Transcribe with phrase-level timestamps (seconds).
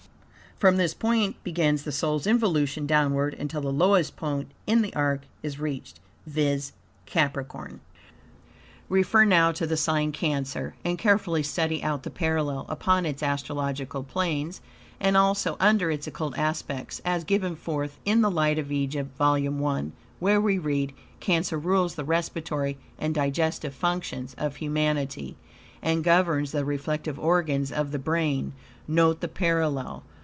[0.59, 5.23] From this point begins the soul's involution downward, until the lowest point in the arc
[5.41, 6.73] is reached, viz.,
[7.07, 7.79] Capricorn.
[8.87, 14.03] Refer now to the sign Cancer, and carefully study out the parallel upon its astrological
[14.03, 14.61] planes
[14.99, 19.65] and also under its Occult aspects, as given forth in the "Light of Egypt," Vol.
[19.67, 19.85] I,
[20.19, 25.37] where we read: "Cancer rules the respiratory and digestive functions of humanity,
[25.81, 28.53] and governs the reflective organs of the brain."
[28.87, 30.03] Note the parallel.